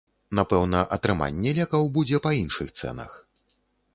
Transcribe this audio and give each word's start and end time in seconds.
Напэўна, 0.37 0.79
атрыманне 0.95 1.51
лекаў 1.59 1.85
будзе 1.97 2.21
па 2.27 2.31
іншых 2.39 2.73
цэнах. 2.79 3.11